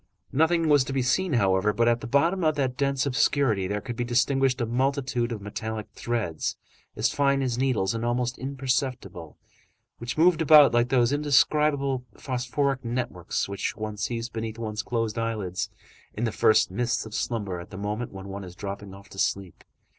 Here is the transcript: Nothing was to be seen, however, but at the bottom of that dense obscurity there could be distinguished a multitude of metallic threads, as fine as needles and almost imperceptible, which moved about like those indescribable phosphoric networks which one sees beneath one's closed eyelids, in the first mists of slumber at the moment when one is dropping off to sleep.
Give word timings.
Nothing 0.31 0.67
was 0.67 0.83
to 0.85 0.93
be 0.93 1.03
seen, 1.03 1.33
however, 1.33 1.71
but 1.73 1.87
at 1.87 2.01
the 2.01 2.07
bottom 2.07 2.43
of 2.43 2.55
that 2.55 2.75
dense 2.75 3.05
obscurity 3.05 3.67
there 3.67 3.81
could 3.81 3.95
be 3.95 4.03
distinguished 4.03 4.59
a 4.59 4.65
multitude 4.65 5.31
of 5.31 5.43
metallic 5.43 5.89
threads, 5.93 6.57
as 6.95 7.13
fine 7.13 7.43
as 7.43 7.59
needles 7.59 7.93
and 7.93 8.03
almost 8.03 8.39
imperceptible, 8.39 9.37
which 9.99 10.17
moved 10.17 10.41
about 10.41 10.73
like 10.73 10.89
those 10.89 11.13
indescribable 11.13 12.03
phosphoric 12.17 12.83
networks 12.83 13.47
which 13.47 13.77
one 13.77 13.95
sees 13.95 14.27
beneath 14.27 14.57
one's 14.57 14.81
closed 14.81 15.19
eyelids, 15.19 15.69
in 16.15 16.23
the 16.23 16.31
first 16.31 16.71
mists 16.71 17.05
of 17.05 17.13
slumber 17.13 17.59
at 17.59 17.69
the 17.69 17.77
moment 17.77 18.11
when 18.11 18.27
one 18.27 18.43
is 18.43 18.55
dropping 18.55 18.95
off 18.95 19.07
to 19.09 19.19
sleep. 19.19 19.63